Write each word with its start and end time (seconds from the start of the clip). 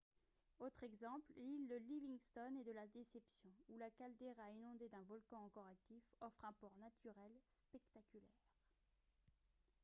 autres 0.57 0.81
exemples 0.83 1.31
l'île 1.37 1.67
de 1.67 1.75
livingston 1.75 2.55
et 2.59 2.63
de 2.63 2.71
la 2.71 2.87
déception 2.87 3.51
où 3.69 3.77
la 3.77 3.91
caldeira 3.91 4.49
inondée 4.49 4.89
d'un 4.89 5.03
volcan 5.03 5.37
encore 5.45 5.67
actif 5.67 6.03
offre 6.21 6.43
un 6.43 6.53
port 6.53 6.73
naturel 6.79 7.31
spectaculaire 7.47 8.49